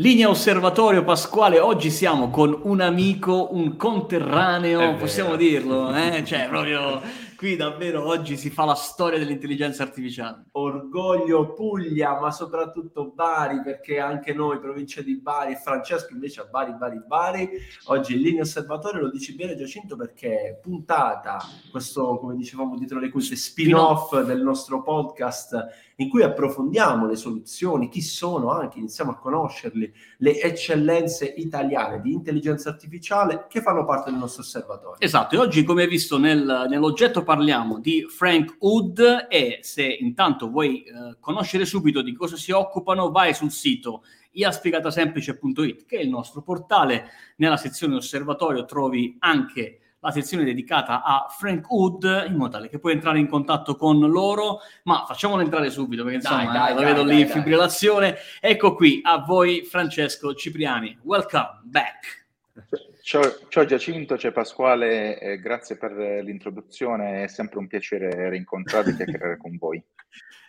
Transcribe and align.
Linea 0.00 0.30
Osservatorio 0.30 1.04
Pasquale, 1.04 1.60
oggi 1.60 1.90
siamo 1.90 2.30
con 2.30 2.58
un 2.62 2.80
amico, 2.80 3.48
un 3.52 3.76
conterraneo, 3.76 4.94
possiamo 4.94 5.36
dirlo, 5.36 5.94
eh? 5.94 6.24
cioè 6.24 6.48
proprio 6.48 7.02
qui 7.40 7.56
davvero 7.56 8.06
oggi 8.06 8.36
si 8.36 8.50
fa 8.50 8.66
la 8.66 8.74
storia 8.74 9.18
dell'intelligenza 9.18 9.82
artificiale. 9.82 10.48
Orgoglio 10.52 11.54
Puglia, 11.54 12.20
ma 12.20 12.30
soprattutto 12.30 13.12
Bari, 13.14 13.62
perché 13.62 13.98
anche 13.98 14.34
noi, 14.34 14.58
provincia 14.58 15.00
di 15.00 15.18
Bari, 15.18 15.56
Francesco 15.56 16.12
invece 16.12 16.42
a 16.42 16.44
Bari, 16.44 16.74
Bari, 16.74 17.00
Bari. 17.06 17.48
Oggi 17.84 18.16
in 18.16 18.20
linea 18.20 18.42
osservatorio 18.42 19.00
lo 19.00 19.10
dici 19.10 19.34
bene 19.34 19.56
Giacinto 19.56 19.96
perché 19.96 20.58
puntata, 20.60 21.38
questo 21.70 22.18
come 22.18 22.36
dicevamo 22.36 22.76
dietro 22.76 22.98
le 22.98 23.08
quinte, 23.08 23.36
spin-off 23.36 24.20
del 24.20 24.42
nostro 24.42 24.82
podcast 24.82 25.88
in 26.00 26.08
cui 26.08 26.22
approfondiamo 26.22 27.06
le 27.06 27.16
soluzioni, 27.16 27.88
chi 27.88 28.00
sono 28.00 28.50
anche, 28.50 28.78
iniziamo 28.78 29.12
a 29.12 29.18
conoscerli, 29.18 29.92
le 30.18 30.40
eccellenze 30.40 31.26
italiane 31.26 32.00
di 32.00 32.12
intelligenza 32.12 32.70
artificiale 32.70 33.46
che 33.48 33.60
fanno 33.60 33.84
parte 33.84 34.10
del 34.10 34.18
nostro 34.18 34.42
osservatorio. 34.42 34.98
Esatto, 34.98 35.34
e 35.34 35.38
oggi 35.38 35.62
come 35.62 35.82
hai 35.82 35.88
visto 35.88 36.18
nel, 36.18 36.66
nell'oggetto 36.68 37.22
parliamo 37.30 37.78
di 37.78 38.06
Frank 38.08 38.56
Hood 38.58 39.28
e 39.28 39.60
se 39.62 39.84
intanto 39.84 40.50
vuoi 40.50 40.82
eh, 40.82 41.16
conoscere 41.20 41.64
subito 41.64 42.02
di 42.02 42.12
cosa 42.12 42.34
si 42.34 42.50
occupano, 42.50 43.12
vai 43.12 43.34
sul 43.34 43.52
sito 43.52 44.02
iaspiegatasemplice.it 44.32 45.86
che 45.86 45.98
è 45.98 46.00
il 46.00 46.08
nostro 46.08 46.42
portale, 46.42 47.08
nella 47.36 47.56
sezione 47.56 47.94
osservatorio 47.94 48.64
trovi 48.64 49.14
anche 49.20 49.78
la 50.00 50.10
sezione 50.10 50.42
dedicata 50.42 51.04
a 51.04 51.28
Frank 51.30 51.70
Wood 51.70 52.24
in 52.26 52.34
modo 52.34 52.50
tale 52.50 52.68
che 52.68 52.80
puoi 52.80 52.94
entrare 52.94 53.20
in 53.20 53.28
contatto 53.28 53.76
con 53.76 54.00
loro, 54.00 54.58
ma 54.82 55.04
facciamolo 55.06 55.40
entrare 55.40 55.70
subito 55.70 56.02
perché 56.02 56.16
insomma 56.16 56.50
dai, 56.50 56.74
dai, 56.74 56.84
vedo 56.84 57.04
dai, 57.04 57.14
lì 57.14 57.20
in 57.20 57.28
fibrillazione. 57.28 58.16
Ecco 58.40 58.74
qui 58.74 58.98
a 59.04 59.18
voi 59.18 59.62
Francesco 59.62 60.34
Cipriani, 60.34 60.98
welcome 61.04 61.60
back. 61.62 62.26
Ciao, 63.10 63.22
ciao 63.48 63.64
Giacinto, 63.64 64.14
c'è 64.14 64.30
Pasquale, 64.30 65.18
eh, 65.18 65.40
grazie 65.40 65.76
per 65.76 65.90
l'introduzione, 66.22 67.24
è 67.24 67.26
sempre 67.26 67.58
un 67.58 67.66
piacere 67.66 68.30
rincontrarvi 68.30 68.90
e 68.90 68.94
chiacchierare 69.02 69.36
con 69.36 69.56
voi. 69.56 69.82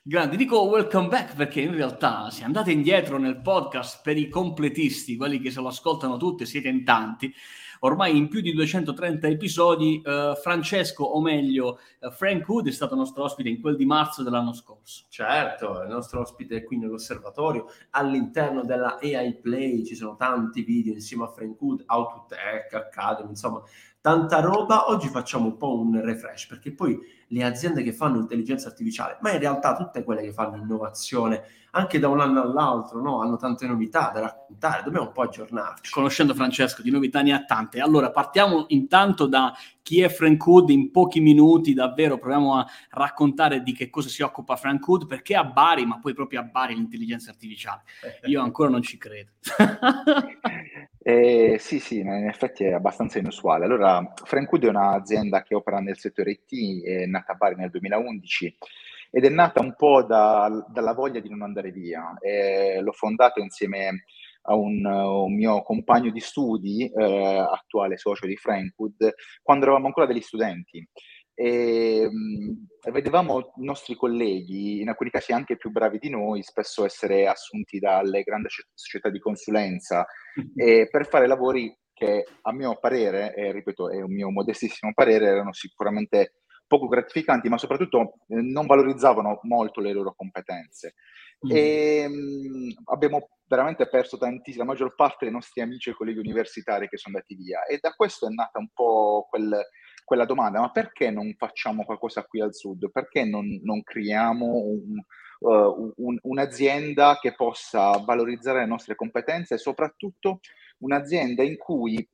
Grandi, 0.04 0.38
dico 0.38 0.62
welcome 0.66 1.08
back 1.08 1.36
perché 1.36 1.62
in 1.62 1.74
realtà 1.74 2.30
se 2.30 2.44
andate 2.44 2.72
indietro 2.72 3.18
nel 3.18 3.42
podcast 3.42 4.02
per 4.04 4.16
i 4.16 4.30
completisti, 4.30 5.18
quelli 5.18 5.40
che 5.40 5.50
se 5.50 5.60
lo 5.60 5.70
ascoltano 5.70 6.18
tutti, 6.18 6.46
siete 6.46 6.68
in 6.68 6.84
tanti, 6.84 7.34
ormai 7.84 8.18
in 8.18 8.28
più 8.28 8.42
di 8.42 8.54
230 8.54 9.28
episodi, 9.28 10.02
eh, 10.04 10.34
Francesco, 10.42 11.04
o 11.04 11.22
meglio 11.22 11.80
eh, 12.00 12.12
Frank 12.12 12.48
Hood, 12.48 12.68
è 12.68 12.72
stato 12.72 12.96
nostro 12.96 13.24
ospite 13.24 13.50
in 13.50 13.62
quel 13.62 13.76
di 13.76 13.86
marzo 13.86 14.24
dell'anno 14.24 14.54
scorso. 14.54 15.06
Certo, 15.10 15.82
è 15.82 15.86
il 15.86 15.92
nostro 15.92 16.22
ospite 16.22 16.64
qui 16.64 16.78
nell'osservatorio. 16.78 17.68
All'interno 17.92 18.64
della 18.64 19.00
AI 19.02 19.40
Play 19.40 19.84
ci 19.86 19.96
sono 19.96 20.16
tanti 20.16 20.62
video 20.64 20.94
insieme 20.94 21.24
a 21.24 21.28
Frank 21.28 21.60
Hood, 21.62 21.84
to 21.86 22.26
Tech, 22.28 22.74
Academy, 22.74 23.30
insomma, 23.30 23.62
tanta 24.02 24.40
roba. 24.40 24.90
Oggi 24.90 25.08
facciamo 25.08 25.46
un 25.46 25.58
po' 25.58 25.80
un 25.80 26.02
refresh 26.02 26.48
perché 26.48 26.74
poi 26.74 27.00
le 27.28 27.44
aziende 27.44 27.84
che 27.84 27.94
fanno 27.94 28.20
intelligenza 28.20 28.68
artificiale, 28.68 29.18
ma 29.22 29.32
in 29.32 29.40
realtà 29.40 29.78
tutte 29.78 30.04
quelle 30.04 30.22
che 30.22 30.34
fanno 30.34 30.58
innovazione, 30.58 31.44
anche 31.72 32.00
da 32.00 32.10
un 32.10 32.20
anno 32.20 32.42
all'altro, 32.42 33.02
no? 33.02 33.22
hanno 33.22 33.38
tante 33.38 33.66
novità 33.66 34.12
da 34.14 34.20
raccontare, 34.20 34.84
dobbiamo 34.84 35.08
un 35.08 35.14
po' 35.14 35.22
aggiornarci. 35.22 35.92
Conoscendo 35.92 36.34
Francesco, 36.34 36.82
di 36.82 36.90
novità 36.90 37.22
ne 37.22 37.32
ha 37.32 37.46
tante. 37.46 37.80
Allora, 37.80 38.12
partiamo 38.12 38.66
intanto 38.70 39.28
da 39.28 39.54
chi 39.82 40.02
è 40.02 40.10
Frank 40.10 40.46
Hood 40.46 40.70
in 40.72 40.92
pochi 40.92 41.22
minuti, 41.22 41.74
davvero 41.74 42.18
proviamo 42.18 42.58
a 42.58 42.68
raccontare 42.90 43.64
di 43.64 43.72
che 43.72 43.90
cosa 43.90 44.10
si 44.10 44.22
occupa 44.22 44.58
Frank 44.58 44.86
Hood, 44.86 45.08
perché 45.08 45.36
a 45.36 45.46
Bari, 45.46 45.86
ma 45.86 46.00
poi 46.00 46.14
proprio 46.14 46.42
a 46.42 46.44
Bari 46.44 46.76
l'intelligenza 46.76 47.30
artificiale. 47.30 47.84
Io 48.26 48.42
ancora 48.42 48.70
non 48.70 48.82
ci 48.82 48.98
credo. 48.98 49.32
eh, 51.04 51.58
sì, 51.60 51.80
sì, 51.80 52.00
in 52.00 52.28
effetti 52.28 52.64
è 52.64 52.74
abbastanza 52.74 53.18
inusuale. 53.18 53.66
Allora, 53.66 54.14
Frank 54.24 54.56
è 54.60 54.68
un'azienda 54.68 55.42
che 55.42 55.56
opera 55.56 55.80
nel 55.80 55.98
settore 55.98 56.32
IT, 56.32 56.84
è 56.84 57.06
nata 57.06 57.32
a 57.32 57.36
Bari 57.36 57.56
nel 57.56 57.72
2011 57.72 58.58
ed 59.10 59.26
è 59.26 59.30
nata 59.30 59.62
un 59.62 59.74
po' 59.76 60.04
da, 60.04 60.66
dalla 60.70 60.94
voglia 60.94 61.20
di 61.20 61.30
non 61.30 61.42
andare 61.42 61.72
via. 61.72 62.16
Eh, 62.20 62.80
l'ho 62.82 62.92
fondato 62.92 63.40
insieme 63.40 64.04
a 64.44 64.56
un, 64.56 64.86
un 64.86 65.36
mio 65.36 65.64
compagno 65.64 66.12
di 66.12 66.20
studi, 66.20 66.88
eh, 66.88 67.48
attuale 67.52 67.98
socio 67.98 68.28
di 68.28 68.38
Frankwood, 68.38 69.14
quando 69.42 69.66
eravamo 69.66 69.88
ancora 69.88 70.06
degli 70.06 70.22
studenti. 70.22 70.88
E, 71.34 72.10
mh, 72.10 72.92
vedevamo 72.92 73.54
i 73.58 73.64
nostri 73.64 73.96
colleghi, 73.96 74.82
in 74.82 74.90
alcuni 74.90 75.10
casi 75.10 75.32
anche 75.32 75.58
più 75.58 75.72
bravi 75.72 75.98
di 76.00 76.10
noi, 76.10 76.44
spesso 76.44 76.86
essere 76.86 77.28
assunti 77.28 77.80
dalle 77.80 78.24
grandi 78.24 78.48
società 78.74 79.10
di 79.10 79.20
consulenza 79.20 80.06
mm-hmm. 80.40 80.86
per 80.90 81.08
fare 81.08 81.28
lavori 81.28 81.76
che 81.94 82.26
a 82.42 82.54
mio 82.54 82.78
parere, 82.80 83.34
e 83.36 83.52
ripeto 83.52 83.90
è 83.90 84.02
un 84.02 84.12
mio 84.12 84.32
modestissimo 84.32 84.92
parere, 84.94 85.28
erano 85.28 85.54
sicuramente 85.54 86.34
poco 86.72 86.88
gratificanti, 86.88 87.50
ma 87.50 87.58
soprattutto 87.58 88.14
eh, 88.28 88.42
non 88.42 88.66
valorizzavano 88.66 89.40
molto 89.44 89.82
le 89.82 89.92
loro 89.92 90.14
competenze. 90.16 90.96
Mm. 91.46 91.50
E 91.52 92.08
mh, 92.08 92.14
mm, 92.14 92.70
abbiamo 92.86 93.30
veramente 93.46 93.88
perso 93.90 94.18
tantissimo, 94.18 94.64
la 94.64 94.72
maggior 94.72 94.96
parte 94.96 95.26
dei 95.26 95.34
nostri 95.34 95.62
amici 95.62 95.90
e 95.90 95.94
colleghi 95.94 96.20
universitari 96.20 96.88
che 96.88 96.98
sono 96.98 97.18
andati 97.18 97.36
via. 97.36 97.66
E 97.66 97.78
da 97.82 97.92
questo 97.92 98.28
è 98.28 98.30
nata 98.30 98.58
un 98.58 98.70
po' 98.74 99.28
quel, 99.30 99.60
quella 100.04 100.26
domanda, 100.26 100.60
ma 100.60 100.72
perché 100.72 101.10
non 101.10 101.34
facciamo 101.38 101.84
qualcosa 101.84 102.24
qui 102.24 102.42
al 102.42 102.54
sud? 102.54 102.90
Perché 102.92 103.24
non, 103.24 103.60
non 103.64 103.84
creiamo 103.84 104.46
un, 104.46 105.00
uh, 105.40 105.94
un, 105.98 106.18
un'azienda 106.22 107.18
che 107.22 107.34
possa 107.34 107.92
valorizzare 108.04 108.60
le 108.60 108.68
nostre 108.68 108.96
competenze 108.96 109.56
e 109.56 109.58
soprattutto 109.58 110.40
un'azienda 110.80 111.44
in 111.44 111.58
cui 111.58 112.08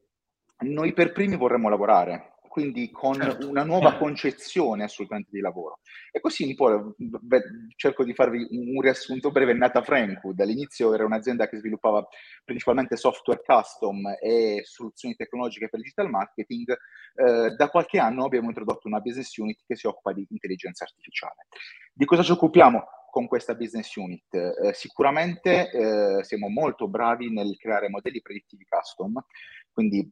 noi 0.59 0.93
per 0.93 1.11
primi 1.11 1.35
vorremmo 1.35 1.69
lavorare? 1.69 2.36
Quindi 2.57 2.89
con 2.89 3.13
certo. 3.13 3.47
una 3.47 3.63
nuova 3.63 3.93
eh. 3.93 3.97
concezione 3.99 4.83
assolutamente 4.83 5.29
di 5.31 5.41
lavoro. 5.41 5.81
E 6.11 6.19
così 6.19 6.43
un 6.43 6.55
po' 6.55 6.95
beh, 6.97 7.43
cerco 7.75 8.03
di 8.03 8.15
farvi 8.15 8.47
un 8.49 8.81
riassunto 8.81 9.29
breve, 9.29 9.51
è 9.51 9.53
nata 9.55 9.83
Frankwood, 9.83 10.39
all'inizio 10.39 10.91
era 10.95 11.05
un'azienda 11.05 11.47
che 11.47 11.57
sviluppava 11.57 12.03
principalmente 12.43 12.97
software 12.97 13.43
custom 13.45 14.07
e 14.19 14.61
soluzioni 14.63 15.13
tecnologiche 15.13 15.69
per 15.69 15.77
il 15.77 15.85
digital 15.85 16.09
marketing, 16.09 16.71
eh, 16.71 17.51
da 17.55 17.69
qualche 17.69 17.99
anno 17.99 18.25
abbiamo 18.25 18.47
introdotto 18.47 18.87
una 18.87 19.01
business 19.01 19.37
unit 19.37 19.59
che 19.63 19.75
si 19.75 19.85
occupa 19.85 20.11
di 20.11 20.25
intelligenza 20.27 20.83
artificiale. 20.83 21.45
Di 21.93 22.05
cosa 22.05 22.23
ci 22.23 22.31
occupiamo? 22.31 22.85
con 23.09 23.25
questa 23.25 23.55
business 23.55 23.95
unit? 23.95 24.33
Eh, 24.33 24.73
sicuramente 24.73 25.71
eh, 25.71 26.23
siamo 26.23 26.49
molto 26.49 26.87
bravi 26.87 27.31
nel 27.31 27.55
creare 27.57 27.89
modelli 27.89 28.21
predittivi 28.21 28.65
custom, 28.67 29.19
quindi 29.71 30.07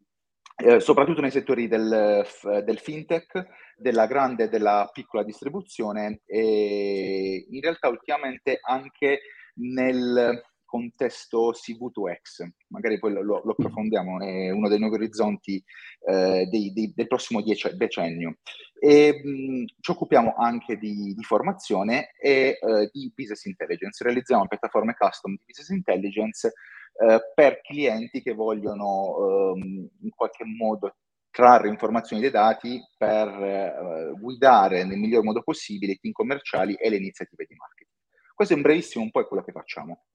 eh, 0.55 0.79
soprattutto 0.79 1.21
nei 1.21 1.31
settori 1.31 1.67
del, 1.67 2.25
del, 2.63 2.79
fintech, 2.79 3.47
della 3.77 4.07
grande 4.07 4.45
e 4.45 4.49
della 4.49 4.89
piccola 4.91 5.23
distribuzione 5.23 6.21
e 6.25 7.45
in 7.49 7.61
realtà 7.61 7.89
ultimamente 7.89 8.59
anche 8.61 9.19
nel 9.55 10.41
contesto 10.75 11.51
CV2X, 11.51 12.47
magari 12.69 12.99
poi 12.99 13.13
lo, 13.13 13.21
lo 13.21 13.51
approfondiamo, 13.51 14.19
è 14.19 14.49
uno 14.49 14.67
dei 14.67 14.79
nuovi 14.79 14.95
orizzonti 14.95 15.63
eh, 16.05 16.47
dei, 16.49 16.73
dei, 16.73 16.91
del 16.93 17.07
prossimo 17.07 17.41
dieci, 17.41 17.69
decennio. 17.77 18.39
E, 18.77 19.21
mh, 19.23 19.65
ci 19.79 19.91
occupiamo 19.91 20.35
anche 20.35 20.77
di, 20.77 21.13
di 21.13 21.23
formazione 21.23 22.11
e 22.19 22.57
eh, 22.59 22.89
di 22.91 23.11
business 23.15 23.45
intelligence, 23.45 24.03
realizziamo 24.03 24.47
piattaforme 24.47 24.95
custom 24.97 25.35
di 25.35 25.43
business 25.45 25.69
intelligence 25.69 26.51
eh, 26.97 27.19
per 27.33 27.61
clienti 27.61 28.21
che 28.21 28.33
vogliono 28.33 29.53
ehm, 29.53 29.89
in 30.01 30.09
qualche 30.15 30.45
modo 30.45 30.95
trarre 31.29 31.67
informazioni 31.67 32.21
dai 32.21 32.31
dati 32.31 32.81
per 32.97 33.27
eh, 33.27 34.13
guidare 34.17 34.85
nel 34.85 34.97
miglior 34.97 35.23
modo 35.23 35.41
possibile 35.43 35.93
i 35.93 35.99
team 35.99 36.13
commerciali 36.13 36.75
e 36.75 36.89
le 36.89 36.95
iniziative 36.95 37.45
di 37.45 37.55
marketing. 37.55 37.93
Questo 38.33 38.53
è 38.53 38.57
un 38.57 38.63
brevissimo 38.63 39.03
un 39.03 39.11
po' 39.11 39.25
quello 39.27 39.43
che 39.43 39.51
facciamo. 39.51 40.05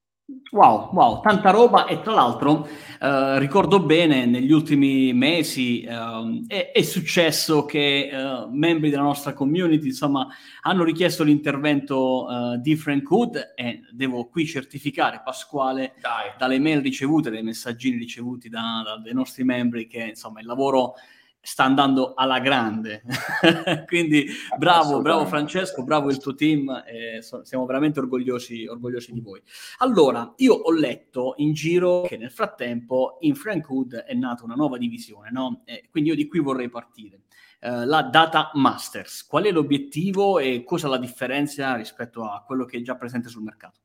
Wow, 0.53 0.91
wow, 0.93 1.21
tanta 1.21 1.51
roba 1.51 1.87
e 1.87 2.01
tra 2.01 2.13
l'altro 2.13 2.67
eh, 3.01 3.39
ricordo 3.39 3.79
bene 3.79 4.27
negli 4.27 4.51
ultimi 4.51 5.13
mesi 5.13 5.83
eh, 5.83 6.45
è, 6.49 6.73
è, 6.73 6.83
successo 6.83 7.65
che 7.65 8.09
eh, 8.09 8.47
membri 8.51 8.91
della 8.91 9.03
nostra 9.03 9.33
community 9.33 9.87
insomma 9.87 10.27
hanno 10.63 10.83
richiesto 10.83 11.23
l'intervento 11.23 12.27
eh, 12.29 12.59
di 12.59 12.75
Frank 12.75 13.09
Hood 13.09 13.53
e 13.55 13.83
devo 13.93 14.27
qui 14.27 14.45
certificare 14.45 15.23
Pasquale 15.25 15.95
Dai. 16.01 16.33
dalle 16.37 16.59
mail 16.59 16.81
ricevute, 16.81 17.31
dai 17.31 17.45
messaggini 17.45 17.97
ricevuti 17.97 18.49
da, 18.49 18.83
da, 18.85 18.97
dai 18.97 19.15
nostri 19.15 19.45
membri 19.45 19.87
che 19.87 20.03
insomma 20.03 20.41
il 20.41 20.47
lavoro 20.47 20.95
sta 21.41 21.65
andando 21.65 22.15
alla 22.15 22.39
grande. 22.39 23.03
Quindi 23.87 24.27
bravo, 24.59 25.01
bravo 25.01 25.27
Francesco, 25.27 25.83
bravo 25.83 26.11
il 26.11 26.19
tuo 26.19 26.35
team, 26.35 26.85
eh, 26.87 27.23
so, 27.23 27.45
siamo 27.45 27.65
veramente 27.67 27.99
orgogliosi, 28.01 28.67
orgogliosi, 28.67 29.13
di 29.13 29.21
voi. 29.21 29.43
Allora, 29.79 30.33
io 30.37 30.55
ho 30.55 30.73
letto 30.73 31.35
in 31.39 31.53
giro 31.53 32.03
che 32.03 32.17
nel 32.17 32.31
frattempo 32.31 33.17
in 33.21 33.35
Frank 33.35 33.69
Hood 33.69 33.95
è 33.95 34.15
nata 34.15 34.45
una 34.45 34.55
nuova 34.55 34.79
divisione, 34.79 35.31
no? 35.31 35.63
Eh, 35.65 35.89
quindi 35.91 36.11
io 36.11 36.17
di 36.17 36.27
qui 36.27 36.41
vorrei 36.41 36.69
partire. 36.69 37.23
Eh, 37.61 37.85
la 37.85 38.03
Data 38.03 38.51
Masters, 38.55 39.27
qual 39.27 39.45
è 39.45 39.51
l'obiettivo 39.51 40.39
e 40.39 40.63
cosa 40.65 40.89
la 40.89 40.99
differenzia 40.99 41.75
rispetto 41.75 42.25
a 42.25 42.43
quello 42.47 42.65
che 42.65 42.79
è 42.79 42.83
già 42.83 42.97
presente 42.97 43.29
sul 43.29 43.43
mercato? 43.43 43.81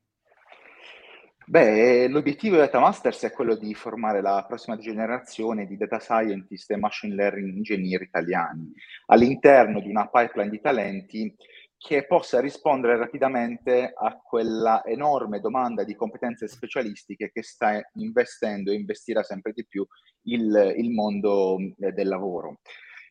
Beh, 1.48 2.08
l'obiettivo 2.08 2.56
di 2.56 2.62
Data 2.62 2.80
Masters 2.80 3.22
è 3.22 3.30
quello 3.30 3.54
di 3.54 3.72
formare 3.72 4.20
la 4.20 4.44
prossima 4.48 4.76
generazione 4.78 5.64
di 5.64 5.76
data 5.76 6.00
scientist 6.00 6.72
e 6.72 6.76
machine 6.76 7.14
learning 7.14 7.54
engineer 7.54 8.02
italiani 8.02 8.72
all'interno 9.06 9.78
di 9.78 9.88
una 9.88 10.08
pipeline 10.08 10.50
di 10.50 10.60
talenti 10.60 11.32
che 11.78 12.04
possa 12.04 12.40
rispondere 12.40 12.96
rapidamente 12.96 13.92
a 13.94 14.20
quella 14.20 14.82
enorme 14.84 15.38
domanda 15.38 15.84
di 15.84 15.94
competenze 15.94 16.48
specialistiche 16.48 17.30
che 17.30 17.44
sta 17.44 17.80
investendo 17.94 18.72
e 18.72 18.74
investirà 18.74 19.22
sempre 19.22 19.52
di 19.52 19.64
più 19.64 19.86
il, 20.22 20.74
il 20.78 20.90
mondo 20.90 21.58
eh, 21.78 21.92
del 21.92 22.08
lavoro. 22.08 22.58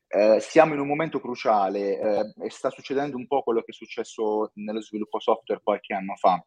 Eh, 0.09 0.41
siamo 0.41 0.73
in 0.73 0.81
un 0.81 0.87
momento 0.87 1.21
cruciale 1.21 1.99
eh, 1.99 2.33
e 2.43 2.49
sta 2.49 2.69
succedendo 2.69 3.15
un 3.15 3.27
po' 3.27 3.43
quello 3.43 3.61
che 3.61 3.71
è 3.71 3.73
successo 3.73 4.51
nello 4.55 4.81
sviluppo 4.81 5.21
software 5.21 5.61
qualche 5.63 5.93
anno 5.93 6.15
fa 6.15 6.43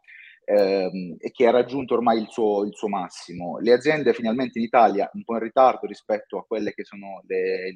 ehm, 0.49 1.17
e 1.19 1.31
che 1.31 1.47
ha 1.47 1.50
raggiunto 1.50 1.95
ormai 1.95 2.21
il 2.21 2.29
suo, 2.31 2.65
il 2.65 2.75
suo, 2.75 2.89
massimo. 2.89 3.59
Le 3.59 3.73
aziende 3.73 4.15
finalmente 4.15 4.59
in 4.59 4.65
Italia, 4.65 5.11
un 5.12 5.23
po' 5.25 5.35
in 5.35 5.41
ritardo 5.41 5.87
rispetto 5.87 6.39
a 6.39 6.45
quelle 6.47 6.73
che 6.73 6.85
sono 6.85 7.23
le, 7.27 7.75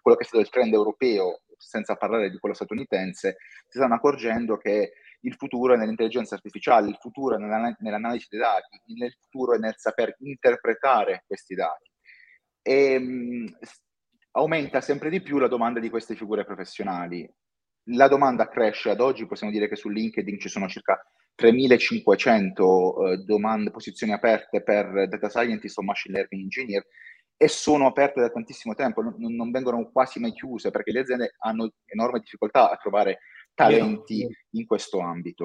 quello 0.00 0.16
che 0.16 0.24
è 0.24 0.26
stato 0.26 0.42
il 0.42 0.50
trend 0.50 0.72
europeo, 0.72 1.42
senza 1.56 1.94
parlare 1.94 2.30
di 2.30 2.38
quello 2.38 2.54
statunitense, 2.54 3.36
si 3.68 3.78
stanno 3.78 3.94
accorgendo 3.94 4.56
che 4.56 4.92
il 5.20 5.34
futuro 5.34 5.74
è 5.74 5.76
nell'intelligenza 5.76 6.34
artificiale, 6.34 6.88
il 6.88 6.98
futuro 7.00 7.36
è 7.36 7.38
nell'analisi 7.38 8.26
dei 8.30 8.40
dati, 8.40 8.80
il 8.86 9.16
futuro 9.20 9.54
è 9.54 9.58
nel 9.58 9.74
saper 9.76 10.16
interpretare 10.20 11.24
questi 11.26 11.54
dati. 11.54 11.90
E 12.62 12.98
mh, 12.98 13.58
aumenta 14.32 14.80
sempre 14.80 15.08
di 15.08 15.22
più 15.22 15.38
la 15.38 15.48
domanda 15.48 15.80
di 15.80 15.88
queste 15.88 16.14
figure 16.14 16.44
professionali. 16.44 17.28
La 17.90 18.08
domanda 18.08 18.48
cresce 18.48 18.90
ad 18.90 19.00
oggi, 19.00 19.26
possiamo 19.26 19.52
dire 19.52 19.68
che 19.68 19.76
su 19.76 19.88
LinkedIn 19.88 20.40
ci 20.40 20.48
sono 20.48 20.68
circa 20.68 21.00
3500 21.36 23.12
eh, 23.12 23.16
domande, 23.18 23.70
posizioni 23.70 24.12
aperte 24.12 24.62
per 24.62 25.08
data 25.08 25.28
scientist 25.28 25.78
o 25.78 25.82
machine 25.82 26.16
learning 26.16 26.42
engineer 26.42 26.86
e 27.36 27.48
sono 27.48 27.86
aperte 27.86 28.20
da 28.20 28.30
tantissimo 28.30 28.74
tempo, 28.74 29.02
non, 29.02 29.14
non, 29.18 29.50
vengono 29.50 29.90
quasi 29.92 30.18
mai 30.18 30.32
chiuse 30.32 30.70
perché 30.70 30.90
le 30.90 31.00
aziende 31.00 31.34
hanno 31.38 31.70
enorme 31.84 32.20
difficoltà 32.20 32.70
a 32.70 32.76
trovare 32.76 33.18
talenti 33.54 34.26
in 34.50 34.66
questo 34.66 34.98
ambito. 35.00 35.44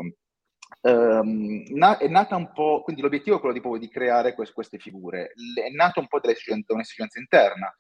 Um, 0.82 1.64
na- 1.74 1.98
è 1.98 2.08
nata 2.08 2.38
un 2.38 2.54
po', 2.54 2.82
quindi 2.82 3.02
l'obiettivo 3.02 3.36
è 3.36 3.40
quello 3.40 3.60
di, 3.60 3.80
di 3.80 3.90
creare 3.90 4.34
quest- 4.34 4.54
queste 4.54 4.80
figure, 4.80 5.34
è 5.54 5.70
nato 5.76 6.00
un 6.00 6.08
po' 6.08 6.20
da 6.22 6.32
un'esigenza 6.68 7.20
interna. 7.20 7.76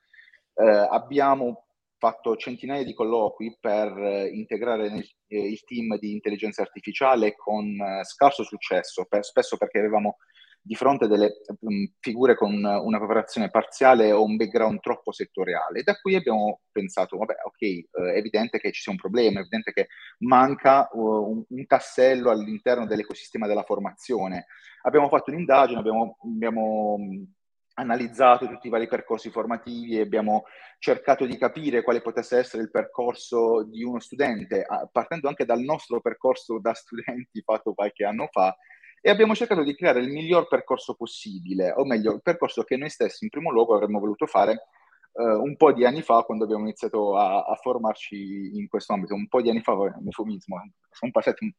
Uh, 0.54 0.94
abbiamo 0.94 1.68
fatto 2.01 2.36
centinaia 2.36 2.83
di 2.83 2.95
colloqui 2.95 3.56
per 3.59 3.92
uh, 3.95 4.25
integrare 4.25 4.89
nel, 4.89 5.07
eh, 5.27 5.48
il 5.51 5.63
team 5.63 6.00
di 6.00 6.13
intelligenza 6.13 6.63
artificiale 6.63 7.36
con 7.36 7.63
uh, 7.80 8.03
scarso 8.03 8.42
successo, 8.44 9.06
per, 9.06 9.24
spesso 9.24 9.56
perché 9.56 9.77
avevamo 9.77 10.18
di 10.63 10.74
fronte 10.74 11.07
delle 11.07 11.42
um, 11.59 11.92
figure 12.00 12.36
con 12.36 12.53
una 12.53 12.98
preparazione 12.98 13.50
parziale 13.50 14.12
o 14.12 14.24
un 14.24 14.36
background 14.36 14.80
troppo 14.80 15.12
settoriale. 15.12 15.83
Da 15.83 15.95
qui 16.00 16.15
abbiamo 16.15 16.62
pensato, 16.71 17.18
vabbè, 17.18 17.36
ok, 17.45 17.62
eh, 17.62 17.88
è 17.92 18.18
evidente 18.18 18.59
che 18.59 18.71
ci 18.71 18.81
sia 18.81 18.92
un 18.92 18.98
problema, 18.98 19.38
è 19.38 19.42
evidente 19.42 19.71
che 19.71 19.88
manca 20.19 20.89
uh, 20.92 21.31
un, 21.31 21.44
un, 21.48 21.65
tassello 21.68 22.31
all'interno 22.31 22.88
dell'ecosistema 22.88 23.45
della 23.45 23.63
formazione. 23.63 24.45
Abbiamo 24.83 25.07
fatto 25.07 25.30
un'indagine, 25.30 25.80
abbiamo, 25.80 26.18
abbiamo 26.24 26.98
analizzato 27.75 28.47
tutti 28.47 28.68
i 28.68 28.69
vari 28.69 28.88
percorsi 28.88 29.29
formativi 29.29 29.97
e 29.97 30.01
abbiamo 30.01 30.44
cercato 30.79 31.25
di 31.25 31.38
capire 31.38 31.83
quale 31.83 32.01
potesse 32.01 32.38
essere 32.38 32.63
il 32.63 32.71
percorso 32.71 33.63
di 33.63 33.83
uno 33.83 34.00
studente, 34.00 34.65
partendo 34.91 35.27
anche 35.27 35.45
dal 35.45 35.62
nostro 35.62 36.01
percorso 36.01 36.59
da 36.59 36.73
studenti 36.73 37.41
fatto 37.41 37.73
qualche 37.73 38.06
anno 38.06 38.27
fa, 38.31 38.56
e 39.03 39.09
abbiamo 39.09 39.33
cercato 39.33 39.63
di 39.63 39.75
creare 39.75 40.00
il 40.00 40.09
miglior 40.09 40.47
percorso 40.47 40.94
possibile, 40.94 41.71
o 41.71 41.85
meglio, 41.85 42.13
il 42.13 42.21
percorso 42.21 42.63
che 42.63 42.77
noi 42.77 42.89
stessi 42.89 43.23
in 43.23 43.31
primo 43.31 43.50
luogo 43.50 43.75
avremmo 43.75 44.00
voluto 44.00 44.27
fare 44.27 44.67
uh, 45.13 45.41
un 45.41 45.56
po' 45.56 45.74
di 45.74 45.85
anni 45.85 46.03
fa 46.03 46.21
quando 46.21 46.44
abbiamo 46.44 46.63
iniziato 46.63 47.17
a, 47.17 47.44
a, 47.44 47.56
formarci 47.56 48.57
in 48.57 48.67
questo 48.67 48.94
ambito. 48.94 49.15
Un 49.15 49.27
po' 49.27 49.41
di 49.41 49.50
anni 49.50 49.62
fa, 49.62 49.71
eufemismo, 49.71 50.62
sono 50.91 51.12
passati 51.12 51.51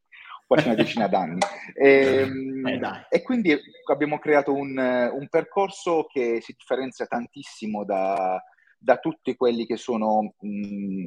quasi 0.52 0.66
una 0.66 0.76
decina 0.76 1.08
d'anni. 1.08 1.38
E, 1.74 2.28
eh, 2.28 3.06
e, 3.08 3.22
quindi 3.22 3.58
abbiamo 3.90 4.18
creato 4.18 4.52
un, 4.52 4.76
un 4.76 5.28
percorso 5.28 6.06
che 6.10 6.40
si 6.42 6.54
differenzia 6.56 7.06
tantissimo 7.06 7.84
da, 7.84 8.42
da 8.76 8.98
tutti 8.98 9.34
quelli 9.34 9.64
che 9.64 9.76
sono 9.78 10.34
mh, 10.38 10.48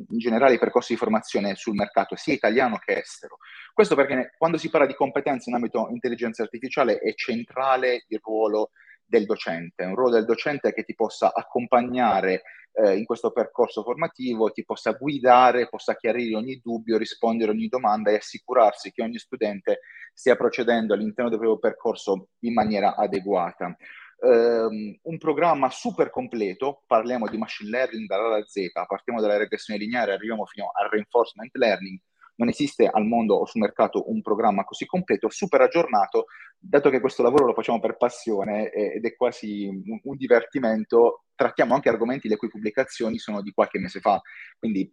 in 0.10 0.18
generale 0.18 0.56
i 0.56 0.60
percorsi 0.60 0.94
di 0.94 1.00
formazione 1.00 1.54
sul 1.56 1.76
mercato, 1.76 2.16
sia 2.16 2.34
italiano 2.34 2.78
che 2.78 3.00
estero. 3.00 3.38
Questo 3.72 3.96
perché 3.96 4.34
quando 4.38 4.58
si 4.58 4.70
parla 4.70 4.88
di 4.88 4.96
competenze 4.96 5.50
in 5.50 5.56
ambito 5.56 5.90
intelligenza 5.92 6.42
artificiale 6.42 6.98
è 6.98 7.14
centrale 7.14 8.06
il 8.08 8.20
ruolo 8.24 8.72
del 9.06 9.26
docente, 9.26 9.84
un 9.84 9.96
ruolo 9.96 10.16
del 10.16 10.26
docente 10.26 10.74
che 10.74 10.84
ti 10.84 10.96
possa 10.96 11.32
accompagnare 11.34 12.42
eh, 12.74 12.98
in 12.98 13.06
questo 13.06 13.32
percorso 13.32 13.84
formativo, 13.84 14.52
ti 14.52 14.66
possa 14.66 14.92
guidare, 14.92 15.70
possa 15.70 15.96
chiarire 15.96 16.36
ogni 16.36 16.60
dubbio, 16.62 16.98
rispondere 16.98 17.52
a 17.52 17.54
ogni 17.54 17.68
domanda 17.68 18.12
e 18.12 18.16
assicurarsi 18.16 18.92
che 18.92 19.02
ogni 19.02 19.18
studente 19.18 19.80
stia 20.14 20.36
procedendo 20.36 20.94
all'interno 20.94 21.30
del 21.30 21.40
proprio 21.40 21.60
percorso 21.60 22.30
in 22.40 22.54
maniera 22.54 22.96
adeguata. 22.96 23.76
Ehm, 24.22 24.98
un 25.02 25.18
programma 25.18 25.70
super 25.70 26.10
completo, 26.10 26.84
parliamo 26.88 27.28
di 27.28 27.38
machine 27.38 27.70
learning 27.70 28.08
dall'A 28.08 28.28
alla 28.28 28.46
Z, 28.46 28.72
partiamo 28.88 29.22
dalla 29.22 29.38
regressione 29.38 29.80
lineare, 29.80 30.14
arriviamo 30.14 30.46
fino 30.46 30.72
al 30.74 30.90
reinforcement 30.90 31.54
learning, 31.56 32.00
non 32.36 32.50
esiste 32.50 32.88
al 32.88 33.06
mondo 33.06 33.36
o 33.36 33.46
sul 33.46 33.62
mercato 33.62 34.10
un 34.10 34.22
programma 34.22 34.64
così 34.64 34.86
completo, 34.86 35.30
super 35.30 35.62
aggiornato, 35.62 36.26
dato 36.58 36.90
che 36.90 37.00
questo 37.00 37.24
lavoro 37.24 37.46
lo 37.46 37.54
facciamo 37.54 37.80
per 37.80 37.98
passione 37.98 38.72
ed 38.72 39.06
è 39.06 39.16
quasi 39.16 39.66
un, 39.66 40.00
un 40.02 40.16
divertimento, 40.16 41.26
trattiamo 41.36 41.74
anche 41.74 41.90
argomenti 41.90 42.28
le 42.28 42.38
cui 42.38 42.50
pubblicazioni 42.50 43.18
sono 43.18 43.42
di 43.42 43.52
qualche 43.52 43.80
mese 43.80 44.00
fa, 44.00 44.22
quindi 44.60 44.92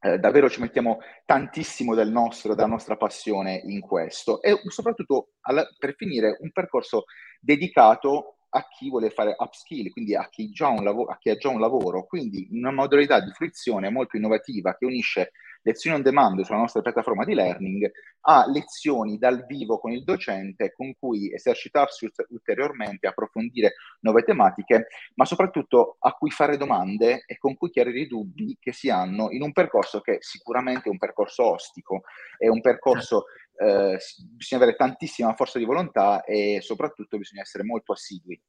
eh, 0.00 0.18
davvero 0.18 0.48
ci 0.48 0.60
mettiamo 0.60 0.98
tantissimo 1.24 1.94
del 1.94 2.10
nostro, 2.10 2.54
della 2.54 2.66
nostra 2.66 2.96
passione 2.96 3.60
in 3.64 3.80
questo. 3.80 4.42
E 4.42 4.60
soprattutto 4.68 5.30
alla, 5.40 5.66
per 5.78 5.94
finire 5.96 6.36
un 6.40 6.50
percorso 6.52 7.04
dedicato 7.40 8.35
a 8.50 8.66
chi 8.68 8.88
vuole 8.88 9.10
fare 9.10 9.34
upskill, 9.38 9.90
quindi 9.90 10.14
a 10.14 10.28
chi, 10.28 10.50
lav- 10.56 11.08
a 11.08 11.18
chi, 11.18 11.30
ha 11.30 11.36
già 11.36 11.48
un 11.48 11.60
lavoro, 11.60 12.06
quindi 12.06 12.48
una 12.52 12.70
modalità 12.70 13.20
di 13.20 13.30
fruizione 13.32 13.90
molto 13.90 14.16
innovativa 14.16 14.74
che 14.76 14.86
unisce 14.86 15.32
lezioni 15.62 15.96
on 15.96 16.02
demand 16.02 16.40
sulla 16.42 16.58
nostra 16.58 16.80
piattaforma 16.80 17.24
di 17.24 17.34
learning 17.34 17.90
a 18.28 18.44
lezioni 18.48 19.18
dal 19.18 19.44
vivo 19.46 19.78
con 19.78 19.90
il 19.90 20.04
docente 20.04 20.72
con 20.72 20.94
cui 20.98 21.32
esercitarsi 21.32 22.08
ulteriormente, 22.28 23.06
approfondire 23.06 23.74
nuove 24.00 24.22
tematiche, 24.22 24.86
ma 25.14 25.24
soprattutto 25.24 25.96
a 26.00 26.12
cui 26.12 26.30
fare 26.30 26.56
domande 26.56 27.24
e 27.26 27.36
con 27.38 27.56
cui 27.56 27.70
chiarire 27.70 28.00
i 28.00 28.06
dubbi 28.06 28.56
che 28.60 28.72
si 28.72 28.90
hanno 28.90 29.30
in 29.30 29.42
un 29.42 29.52
percorso 29.52 30.00
che 30.00 30.18
sicuramente 30.20 30.88
è 30.88 30.90
un 30.90 30.98
percorso 30.98 31.52
ostico, 31.52 32.02
è 32.38 32.48
un 32.48 32.60
percorso 32.60 33.26
eh, 33.58 33.98
bisogna 34.36 34.62
avere 34.62 34.76
tantissima 34.76 35.34
forza 35.34 35.58
di 35.58 35.64
volontà 35.64 36.24
e 36.24 36.58
soprattutto 36.62 37.18
bisogna 37.18 37.42
essere 37.42 37.64
molto 37.64 37.92
assidui. 37.92 38.40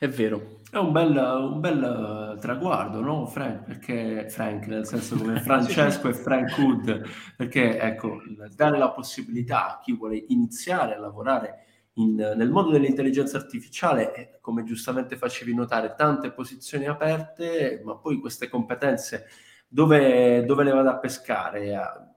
È 0.00 0.08
vero, 0.08 0.60
è 0.70 0.78
un 0.78 0.92
bel, 0.92 1.14
un 1.14 1.60
bel 1.60 2.38
traguardo, 2.40 3.02
no, 3.02 3.26
Frank? 3.26 3.64
Perché 3.64 4.30
Frank, 4.30 4.66
nel 4.66 4.86
senso 4.86 5.14
come 5.14 5.38
Francesco 5.44 6.08
e 6.08 6.14
Frank 6.14 6.56
Hood, 6.56 7.06
perché 7.36 7.78
ecco, 7.78 8.16
dare 8.54 8.78
la 8.78 8.92
possibilità 8.92 9.74
a 9.74 9.78
chi 9.78 9.94
vuole 9.94 10.24
iniziare 10.28 10.94
a 10.94 10.98
lavorare 10.98 11.66
in, 11.96 12.14
nel 12.14 12.50
mondo 12.50 12.70
dell'intelligenza 12.70 13.36
artificiale, 13.36 14.38
come 14.40 14.64
giustamente 14.64 15.16
facevi 15.16 15.54
notare, 15.54 15.94
tante 15.94 16.32
posizioni 16.32 16.86
aperte, 16.86 17.82
ma 17.84 17.94
poi 17.96 18.20
queste 18.20 18.48
competenze 18.48 19.26
dove, 19.68 20.46
dove 20.46 20.64
le 20.64 20.72
vado 20.72 20.88
a 20.88 20.98
pescare? 20.98 22.09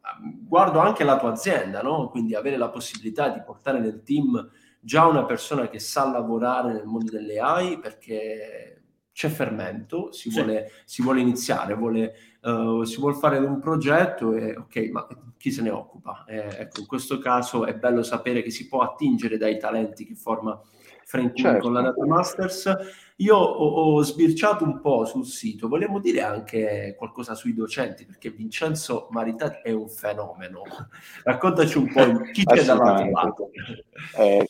Guardo 0.46 0.80
anche 0.80 1.04
la 1.04 1.18
tua 1.18 1.32
azienda, 1.32 1.82
no? 1.82 2.10
Quindi 2.10 2.36
avere 2.36 2.58
la 2.58 2.70
possibilità 2.70 3.30
di 3.30 3.42
portare 3.42 3.80
nel 3.80 4.04
team 4.04 4.50
già 4.80 5.06
una 5.06 5.26
persona 5.26 5.70
che 5.70 5.80
sa 5.80 6.10
lavorare 6.10 6.74
nel 6.74 6.86
mondo 6.86 7.10
delle 7.12 7.40
AI 7.40 7.80
perché 7.80 8.82
c'è 9.14 9.30
fermento, 9.30 10.12
si, 10.12 10.30
sì. 10.30 10.36
vuole, 10.36 10.72
si 10.86 11.02
vuole, 11.04 11.22
iniziare, 11.22 11.76
vuole, 11.76 12.16
uh, 12.42 12.84
si 12.84 13.00
vuole 13.00 13.16
fare 13.16 13.38
un 13.38 13.60
progetto 13.60 14.34
e 14.34 14.58
ok, 14.58 14.76
ma 14.92 15.08
chi 15.38 15.52
se 15.52 15.62
ne 15.62 15.70
occupa? 15.70 16.26
Eh, 16.28 16.62
ecco, 16.62 16.82
in 16.82 16.88
questo 16.88 17.20
caso 17.20 17.66
è 17.66 17.76
bello 17.76 18.02
sapere 18.02 18.42
che 18.42 18.50
si 18.50 18.68
può 18.68 18.82
attingere 18.82 19.38
dai 19.38 19.58
talenti 19.60 20.06
che 20.06 20.16
forma 20.16 20.60
Frank 21.06 21.36
certo. 21.36 21.62
con 21.62 21.74
la 21.74 21.82
Data 21.82 22.06
Masters. 22.06 22.76
io 23.18 23.36
ho, 23.36 23.96
ho, 23.96 24.02
sbirciato 24.02 24.64
un 24.64 24.80
po' 24.82 25.06
sul 25.06 25.26
sito, 25.26 25.68
vogliamo 25.68 26.00
dire 26.00 26.22
anche 26.22 26.96
qualcosa 26.98 27.36
sui 27.36 27.54
docenti, 27.54 28.06
perché 28.06 28.32
Vincenzo 28.32 29.08
Maritati 29.12 29.60
è 29.64 29.72
un 29.72 29.88
fenomeno. 29.88 30.64
Raccontaci 31.24 31.78
un 31.78 31.92
po' 31.92 32.22
chi 32.32 32.44
c'è 32.44 32.64
dall'altro 32.64 33.12
lato. 33.12 33.50
Eh, 34.18 34.50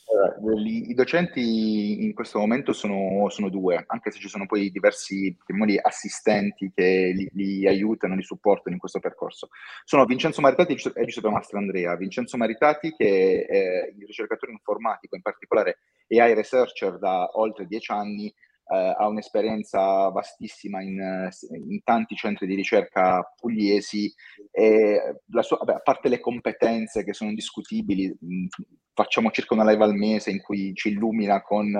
I 0.64 0.94
docenti 0.94 2.04
in 2.04 2.14
questo 2.14 2.38
momento 2.38 2.72
sono, 2.72 3.28
sono, 3.28 3.48
due, 3.48 3.84
anche 3.86 4.10
se 4.10 4.18
ci 4.18 4.28
sono 4.28 4.46
poi 4.46 4.70
diversi 4.70 5.36
chiamiamoli, 5.44 5.78
assistenti 5.80 6.72
che 6.74 7.12
li, 7.14 7.28
li, 7.32 7.66
aiutano, 7.66 8.14
li 8.14 8.22
supportano 8.22 8.74
in 8.74 8.80
questo 8.80 9.00
percorso. 9.00 9.48
Sono 9.84 10.04
Vincenzo 10.04 10.40
Maritati 10.40 10.72
e 10.72 11.04
Giuseppe 11.04 11.30
Mastrandrea. 11.30 11.96
Vincenzo 11.96 12.36
Maritati 12.36 12.94
che 12.96 13.46
è 13.46 13.92
il 13.96 14.06
ricercatore 14.06 14.52
informatico, 14.52 15.16
in 15.16 15.22
particolare 15.22 15.78
AI 16.08 16.34
researcher 16.44 16.98
da 16.98 17.28
oltre 17.32 17.66
dieci 17.66 17.90
anni, 17.90 18.32
eh, 18.66 18.94
ha 18.96 19.06
un'esperienza 19.08 20.08
vastissima 20.08 20.82
in, 20.82 21.28
in, 21.50 21.82
tanti 21.82 22.14
centri 22.14 22.46
di 22.46 22.54
ricerca 22.54 23.22
pugliesi 23.36 24.12
e 24.50 25.20
sua, 25.42 25.58
vabbè, 25.58 25.74
a 25.74 25.80
parte 25.80 26.08
le 26.08 26.20
competenze 26.20 27.04
che 27.04 27.12
sono 27.12 27.30
indiscutibili, 27.30 28.16
mh, 28.18 28.46
facciamo 28.94 29.30
circa 29.30 29.54
una 29.54 29.68
live 29.68 29.84
al 29.84 29.94
mese 29.94 30.30
in 30.30 30.40
cui 30.40 30.72
ci 30.74 30.90
illumina 30.90 31.42
con 31.42 31.72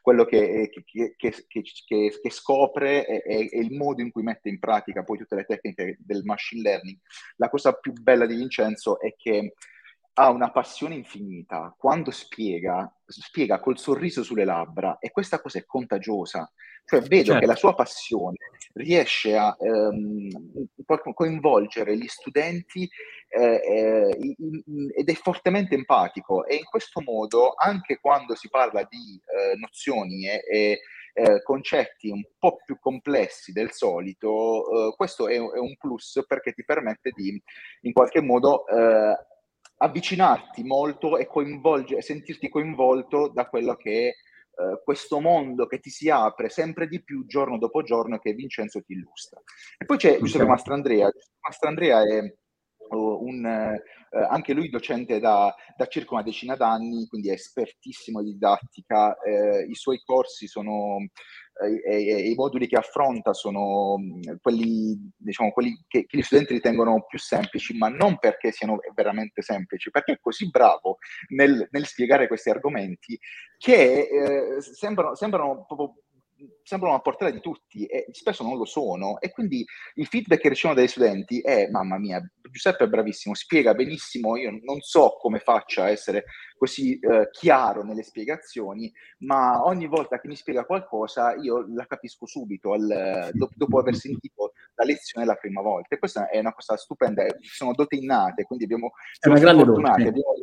quello 0.00 0.24
che, 0.24 0.70
che, 0.70 1.14
che, 1.16 1.84
che 1.86 2.30
scopre 2.30 3.06
e, 3.06 3.48
e, 3.52 3.58
il 3.58 3.74
modo 3.74 4.00
in 4.00 4.10
cui 4.10 4.22
mette 4.22 4.48
in 4.48 4.58
pratica 4.58 5.02
poi 5.02 5.18
tutte 5.18 5.34
le 5.34 5.44
tecniche 5.44 5.98
del 5.98 6.22
machine 6.24 6.62
learning. 6.62 6.96
La 7.36 7.50
cosa 7.50 7.72
più 7.72 7.92
bella 7.92 8.24
di 8.24 8.36
Vincenzo 8.36 9.00
è 9.00 9.14
che 9.16 9.54
ha 10.14 10.30
una 10.30 10.50
passione 10.50 10.94
infinita, 10.94 11.74
quando 11.78 12.10
spiega, 12.10 12.92
spiega 13.06 13.60
col 13.60 13.78
sorriso 13.78 14.22
sulle 14.22 14.44
labbra 14.44 14.98
e 14.98 15.10
questa 15.10 15.40
cosa 15.40 15.58
è 15.58 15.64
contagiosa. 15.64 16.50
Cioè 16.84 17.02
vedo 17.02 17.26
certo. 17.26 17.40
che 17.40 17.46
la 17.46 17.54
sua 17.54 17.74
passione 17.74 18.36
riesce 18.74 19.36
a 19.36 19.56
ehm, 19.60 20.28
coinvolgere 21.14 21.96
gli 21.96 22.08
studenti 22.08 22.88
eh, 23.28 23.60
eh, 23.64 24.16
in, 24.18 24.62
in, 24.66 24.88
ed 24.92 25.08
è 25.08 25.14
fortemente 25.14 25.76
empatico 25.76 26.44
e 26.46 26.56
in 26.56 26.64
questo 26.64 27.00
modo 27.00 27.54
anche 27.56 28.00
quando 28.00 28.34
si 28.34 28.48
parla 28.48 28.82
di 28.90 29.20
eh, 29.24 29.56
nozioni 29.56 30.26
e, 30.26 30.42
e 30.50 30.80
eh, 31.12 31.42
concetti 31.42 32.08
un 32.10 32.22
po' 32.38 32.56
più 32.64 32.78
complessi 32.78 33.52
del 33.52 33.72
solito, 33.72 34.88
eh, 34.90 34.96
questo 34.96 35.28
è, 35.28 35.34
è, 35.34 35.58
un 35.58 35.76
plus 35.76 36.24
perché 36.26 36.52
ti 36.52 36.64
permette 36.64 37.10
di 37.14 37.40
in 37.82 37.92
qualche 37.92 38.20
modo 38.20 38.66
eh, 38.66 39.16
avvicinarti 39.82 40.62
molto 40.62 41.16
e 41.16 41.26
coinvolgere, 41.26 42.02
sentirti 42.02 42.48
coinvolto 42.48 43.28
da 43.28 43.46
quello 43.46 43.76
che 43.76 44.08
è 44.08 44.12
Uh, 44.60 44.82
questo 44.84 45.20
mondo 45.20 45.66
che 45.66 45.78
ti 45.78 45.88
si 45.88 46.10
apre 46.10 46.50
sempre 46.50 46.86
di 46.86 47.02
più 47.02 47.24
giorno 47.24 47.56
dopo 47.56 47.82
giorno 47.82 48.18
che 48.18 48.34
Vincenzo 48.34 48.82
ti 48.82 48.92
illustra. 48.92 49.40
E 49.78 49.86
poi 49.86 49.96
c'è 49.96 50.18
Giuseppe 50.18 50.44
Mastrandrea. 50.44 51.08
Giuseppe 51.08 51.38
Mastrandrea 51.40 52.02
è 52.02 52.20
uh, 52.90 52.96
un, 52.96 53.42
uh, 53.42 54.16
anche 54.28 54.52
lui 54.52 54.68
docente 54.68 55.18
da, 55.18 55.54
da, 55.76 55.86
circa 55.86 56.14
una 56.14 56.24
decina 56.24 56.56
d'anni, 56.56 57.06
quindi 57.06 57.30
è 57.30 57.34
espertissimo 57.34 58.22
di 58.22 58.32
didattica. 58.32 59.16
I 59.66 59.74
suoi 59.74 60.02
corsi 60.04 60.46
sono 60.46 60.98
e, 60.98 61.06
e, 61.06 61.49
i 61.66 62.34
moduli 62.34 62.66
che 62.66 62.76
affronta 62.76 63.32
sono 63.32 63.96
quelli, 64.40 65.10
diciamo, 65.16 65.52
quelli 65.52 65.84
che, 65.86 66.06
che, 66.06 66.16
gli 66.16 66.22
studenti 66.22 66.54
ritengono 66.54 67.04
più 67.06 67.18
semplici, 67.18 67.76
ma 67.76 67.88
non 67.88 68.18
perché 68.18 68.52
siano 68.52 68.78
veramente 68.94 69.42
semplici, 69.42 69.90
perché 69.90 70.12
è 70.12 70.18
così 70.20 70.48
bravo 70.48 70.98
nel, 71.28 71.68
nel 71.70 71.86
spiegare 71.86 72.28
questi 72.28 72.50
argomenti 72.50 73.18
che 73.58 74.08
eh, 74.08 74.62
sembrano, 74.62 75.14
sembrano 75.14 75.64
proprio 75.66 76.02
sembrano 76.62 76.94
a 76.94 77.00
portata 77.00 77.30
di 77.30 77.40
tutti 77.40 77.86
e 77.86 78.06
spesso 78.12 78.42
non 78.42 78.56
lo 78.56 78.64
sono. 78.64 79.20
E 79.20 79.30
quindi 79.30 79.64
il 79.94 80.06
feedback 80.06 80.40
che 80.40 80.48
ricevono 80.48 80.78
dagli 80.78 80.88
studenti 80.88 81.40
è 81.40 81.68
mamma 81.70 81.98
mia, 81.98 82.20
Giuseppe 82.50 82.84
è 82.84 82.88
bravissimo, 82.88 83.34
spiega 83.34 83.74
benissimo, 83.74 84.36
io 84.36 84.58
non 84.62 84.80
so 84.80 85.16
come 85.20 85.38
faccia 85.38 85.84
a 85.84 85.90
essere 85.90 86.24
così 86.56 86.98
eh, 86.98 87.28
chiaro 87.30 87.82
nelle 87.82 88.02
spiegazioni, 88.02 88.92
ma 89.20 89.64
ogni 89.64 89.86
volta 89.86 90.20
che 90.20 90.28
mi 90.28 90.36
spiega 90.36 90.64
qualcosa 90.64 91.34
io 91.34 91.66
la 91.74 91.86
capisco 91.86 92.26
subito 92.26 92.72
al, 92.72 93.30
dopo, 93.32 93.52
dopo 93.56 93.78
aver 93.78 93.94
sentito 93.94 94.52
la 94.74 94.84
lezione 94.84 95.26
la 95.26 95.36
prima 95.36 95.62
volta. 95.62 95.94
E 95.94 95.98
questa 95.98 96.28
è 96.28 96.38
una 96.38 96.52
cosa 96.52 96.76
stupenda, 96.76 97.24
sono 97.40 97.72
dote 97.72 97.96
innate, 97.96 98.44
quindi 98.44 98.64
abbiamo, 98.64 98.92
siamo 99.18 99.36
fortunati, 99.38 100.02
abbiamo 100.02 100.34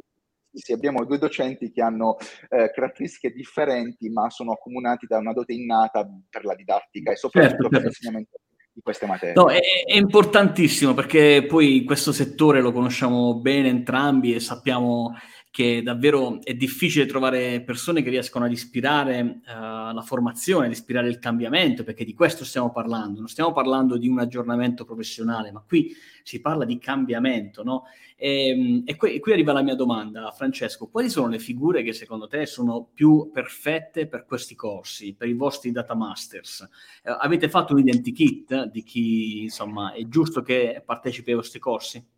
sì, 0.60 0.74
abbiamo 0.74 1.06
due 1.06 1.18
docenti 1.18 1.72
che 1.72 1.82
hanno 1.82 2.18
eh, 2.50 2.72
caratteristiche 2.74 3.34
differenti, 3.34 4.10
ma 4.10 4.30
sono 4.30 4.54
accomunati 4.54 5.06
da 5.08 5.18
una 5.18 5.34
dote 5.34 5.54
innata 5.54 6.08
per 6.30 6.46
la 6.46 6.56
didattica 6.56 7.12
e 7.12 7.16
soprattutto 7.16 7.50
certo, 7.50 7.70
per 7.70 7.82
certo. 7.82 7.88
l'insegnamento 7.88 8.38
di 8.78 8.82
queste 8.82 9.06
materie. 9.08 9.34
No, 9.34 9.50
è, 9.50 9.60
è, 9.86 9.96
importantissimo 9.96 10.94
perché 10.94 11.46
poi 11.48 11.84
questo 11.84 12.12
settore 12.12 12.62
lo 12.62 12.72
conosciamo 12.72 13.40
bene 13.40 13.70
entrambi 13.70 14.36
e 14.36 14.40
sappiamo 14.40 15.16
che 15.50 15.82
davvero 15.82 16.39
è 16.44 16.54
difficile 16.54 17.06
trovare 17.06 17.62
persone 17.62 18.04
che 18.04 18.10
riescono 18.10 18.46
ad 18.46 18.51
ispirare 18.51 19.22
uh, 19.22 19.94
la 19.94 20.04
formazione, 20.06 20.68
ad 20.68 20.72
ispirare 20.72 21.08
il 21.08 21.20
cambiamento, 21.20 21.84
perché 21.84 22.06
di 22.06 22.13
questo 22.13 22.46
stiamo 22.46 22.72
parlando. 22.72 23.20
Non 23.20 23.27
stiamo 23.27 23.51
parlando 23.54 23.98
di 23.98 24.08
un 24.08 24.20
aggiornamento 24.20 24.86
professionale, 24.86 25.51
ma 25.51 25.63
qui 25.66 25.92
si 26.24 26.42
parla 26.42 26.66
di 26.66 26.77
cambiamento, 26.77 27.63
no? 27.63 27.86
E, 28.16 28.50
ehm, 28.50 28.82
e, 28.86 28.96
qui, 28.96 29.16
e 29.16 29.20
qui 29.20 29.32
arriva 29.32 29.54
la 29.54 29.62
mia 29.62 29.75
domanda, 29.75 30.32
Francesco. 30.32 30.88
Quali 30.88 31.10
sono 31.10 31.27
le 31.27 31.39
figure 31.39 31.84
che 31.84 31.94
secondo 31.94 32.27
te 32.27 32.46
sono 32.46 32.89
più 32.94 33.30
perfette 33.32 34.08
per 34.08 34.25
questi 34.25 34.56
corsi, 34.56 35.16
per 35.16 35.27
i 35.27 35.34
vostri 35.34 35.72
data 35.72 35.96
masters? 35.96 36.68
Uh, 37.04 37.18
avete 37.20 37.50
fatto 37.50 37.74
un 37.74 37.80
identikit 37.80 38.66
di 38.66 38.84
chi, 38.84 39.44
insomma, 39.44 39.94
è 39.94 40.08
giusto 40.08 40.42
che 40.42 40.82
partecipi 40.86 41.32
ai 41.32 41.36
vostri 41.36 41.60
corsi? 41.60 42.16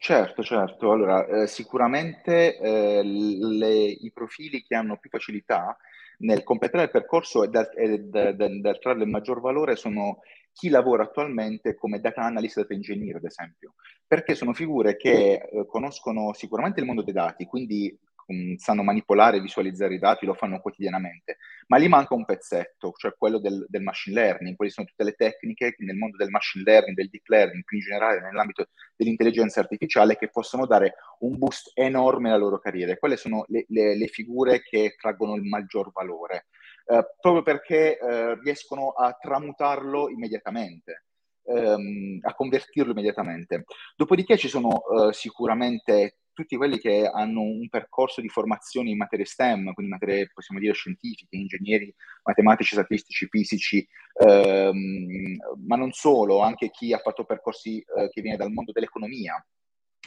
Certo, 0.00 0.42
certo. 0.44 0.92
Allora, 0.92 1.26
eh, 1.26 1.46
sicuramente 1.48 2.56
eh, 2.58 3.02
le, 3.02 3.74
i 3.84 4.10
profili 4.12 4.62
che 4.62 4.74
hanno 4.76 4.96
più 4.96 5.10
facilità 5.10 5.76
nel 6.18 6.42
completare 6.44 6.84
il 6.84 6.90
percorso 6.90 7.42
e 7.44 7.48
dal, 7.48 7.68
da, 8.08 8.32
da, 8.32 8.48
da 8.60 8.74
trarre 8.74 9.02
il 9.02 9.08
maggior 9.08 9.40
valore 9.40 9.76
sono 9.76 10.20
chi 10.52 10.68
lavora 10.68 11.04
attualmente 11.04 11.74
come 11.74 12.00
data 12.00 12.22
analyst, 12.22 12.56
data 12.60 12.74
engineer, 12.74 13.16
ad 13.16 13.24
esempio, 13.24 13.74
perché 14.06 14.34
sono 14.34 14.52
figure 14.52 14.96
che 14.96 15.34
eh, 15.34 15.66
conoscono 15.66 16.32
sicuramente 16.32 16.80
il 16.80 16.86
mondo 16.86 17.02
dei 17.02 17.12
dati, 17.14 17.44
quindi 17.46 17.96
um, 18.26 18.56
sanno 18.56 18.82
manipolare 18.82 19.36
e 19.36 19.40
visualizzare 19.40 19.94
i 19.94 19.98
dati, 19.98 20.26
lo 20.26 20.34
fanno 20.34 20.60
quotidianamente, 20.60 21.37
ma 21.68 21.78
gli 21.78 21.88
manca 21.88 22.14
un 22.14 22.24
pezzetto, 22.24 22.92
cioè 22.96 23.14
quello 23.16 23.38
del, 23.38 23.66
del, 23.68 23.82
machine 23.82 24.18
learning, 24.20 24.56
quali 24.56 24.70
sono 24.70 24.86
tutte 24.86 25.04
le 25.04 25.12
tecniche 25.12 25.74
nel 25.78 25.96
mondo 25.96 26.16
del 26.16 26.30
machine 26.30 26.64
learning, 26.64 26.96
del 26.96 27.10
deep 27.10 27.26
learning, 27.26 27.62
più 27.64 27.76
in 27.76 27.82
generale 27.82 28.20
nell'ambito 28.20 28.68
dell'intelligenza 28.96 29.60
artificiale, 29.60 30.16
che 30.16 30.30
possono 30.30 30.66
dare 30.66 30.94
un 31.20 31.36
boost 31.36 31.72
enorme 31.74 32.28
alla 32.28 32.38
loro 32.38 32.58
carriera. 32.58 32.96
Quelle 32.96 33.16
sono 33.16 33.44
le, 33.48 33.66
le, 33.68 33.96
le 33.96 34.06
figure 34.06 34.62
che 34.62 34.94
traggono 34.98 35.34
il 35.34 35.42
maggior 35.42 35.92
valore, 35.92 36.46
eh, 36.86 37.06
proprio 37.20 37.42
perché 37.42 37.98
eh, 37.98 38.40
riescono 38.40 38.90
a 38.90 39.12
tramutarlo 39.20 40.08
immediatamente. 40.08 41.04
Ehm, 41.50 42.18
a 42.22 42.34
convertirlo 42.34 42.92
immediatamente. 42.92 43.64
Dopodiché 43.96 44.36
ci 44.36 44.48
sono 44.48 44.82
eh, 44.84 45.14
sicuramente 45.14 46.18
tutti 46.38 46.56
quelli 46.56 46.78
che 46.78 47.10
hanno 47.12 47.40
un 47.40 47.68
percorso 47.68 48.20
di 48.20 48.28
formazione 48.28 48.90
in 48.90 48.96
materie 48.96 49.24
STEM, 49.24 49.72
quindi 49.72 49.90
materie, 49.90 50.30
possiamo 50.32 50.60
dire, 50.60 50.72
scientifiche, 50.72 51.34
ingegneri, 51.34 51.92
matematici, 52.22 52.74
statistici, 52.74 53.26
fisici, 53.28 53.84
ehm, 54.24 55.36
ma 55.66 55.74
non 55.74 55.90
solo, 55.90 56.40
anche 56.40 56.70
chi 56.70 56.92
ha 56.92 56.98
fatto 56.98 57.24
percorsi 57.24 57.78
eh, 57.78 58.08
che 58.10 58.20
viene 58.20 58.36
dal 58.36 58.52
mondo 58.52 58.70
dell'economia. 58.70 59.34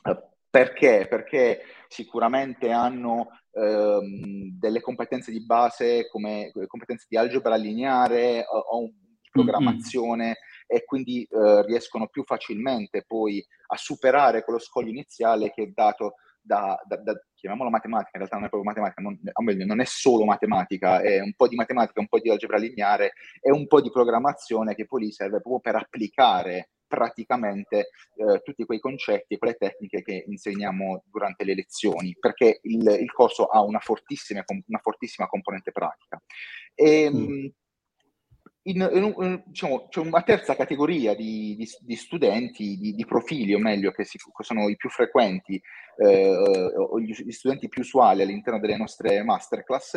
Eh, 0.04 0.18
perché? 0.50 1.06
Perché 1.10 1.64
sicuramente 1.90 2.72
hanno 2.72 3.28
ehm, 3.52 4.58
delle 4.58 4.80
competenze 4.80 5.32
di 5.32 5.46
base 5.46 6.08
come 6.08 6.50
competenze 6.68 7.08
di 7.10 7.18
algebra 7.18 7.56
lineare 7.56 8.46
o, 8.48 8.58
o 8.58 8.92
programmazione 9.30 10.24
mm-hmm. 10.24 10.51
E 10.68 10.84
quindi 10.86 11.24
eh, 11.24 11.66
riescono 11.66 12.08
più 12.08 12.24
facilmente 12.24 13.04
poi 13.06 13.46
a 13.68 13.78
superare 13.78 14.44
quello 14.44 14.60
scoglio 14.60 14.90
iniziale 14.90 15.52
che 15.52 15.64
è 15.64 15.68
dato 15.68 16.16
da, 16.42 16.80
da, 16.86 16.98
da, 16.98 17.14
chiamiamolo 17.36 17.70
matematica, 17.70 18.18
in 18.18 18.20
realtà 18.20 18.38
non 18.38 18.46
è 18.46 18.50
proprio 18.50 18.72
matematica, 18.72 19.02
non, 19.02 19.20
o 19.32 19.44
meglio, 19.44 19.66
non 19.66 19.80
è 19.80 19.86
solo 19.86 20.26
matematica, 20.26 21.02
è 21.02 21.20
un 21.20 21.34
po' 21.36 21.48
di 21.48 21.56
matematica, 21.56 22.00
un 22.00 22.08
po' 22.08 22.20
di 22.20 22.30
algebra 22.30 22.58
lineare 22.58 23.14
e 23.40 23.52
un 23.52 23.68
po' 23.68 23.82
di 23.82 23.92
programmazione 23.92 24.76
che 24.76 24.86
poi 24.86 25.02
lì 25.02 25.12
serve 25.12 25.40
proprio 25.40 25.60
per 25.60 25.76
applicare 25.76 26.70
praticamente 26.92 27.90
eh, 28.16 28.42
tutti 28.44 28.66
quei 28.66 28.80
concetti 28.80 29.36
e 29.36 29.38
quelle 29.38 29.56
tecniche 29.56 30.02
che 30.02 30.26
insegniamo 30.28 31.04
durante 31.10 31.46
le 31.46 31.56
lezioni, 31.56 32.16
perché 32.20 32.60
il, 32.64 32.86
il 33.00 33.12
corso 33.14 33.46
ha 33.46 33.62
una 33.62 33.80
fortissima, 33.80 34.44
una 34.68 34.80
fortissima 34.82 35.28
componente 35.28 35.72
pratica. 35.72 36.22
E, 36.76 37.10
mm. 37.10 37.46
In, 38.64 38.88
in, 38.94 39.16
in, 39.18 39.44
diciamo, 39.46 39.88
c'è 39.90 40.00
una 40.02 40.22
terza 40.22 40.56
categoria 40.56 41.16
di, 41.16 41.56
di, 41.56 41.68
di 41.80 41.96
studenti, 41.96 42.78
di, 42.78 42.94
di, 42.94 43.06
profili, 43.06 43.56
o 43.56 43.60
meglio, 43.60 43.92
che, 43.92 44.04
si, 44.04 44.18
che, 44.18 44.44
sono 44.44 44.70
i 44.70 44.76
più 44.76 44.90
frequenti, 44.90 45.60
eh, 45.98 46.30
o 46.76 47.00
gli, 47.00 47.12
gli, 47.12 47.32
studenti 47.32 47.68
più 47.70 47.82
usuali 47.82 48.22
all'interno 48.22 48.60
delle 48.60 48.78
nostre 48.78 49.24
masterclass, 49.24 49.96